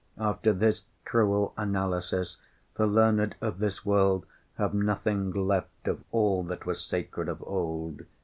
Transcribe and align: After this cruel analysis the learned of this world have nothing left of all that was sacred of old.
After 0.17 0.51
this 0.51 0.85
cruel 1.05 1.53
analysis 1.57 2.37
the 2.73 2.87
learned 2.87 3.35
of 3.39 3.59
this 3.59 3.85
world 3.85 4.25
have 4.57 4.73
nothing 4.73 5.29
left 5.31 5.87
of 5.87 6.03
all 6.11 6.41
that 6.45 6.65
was 6.65 6.83
sacred 6.83 7.29
of 7.29 7.43
old. 7.43 8.01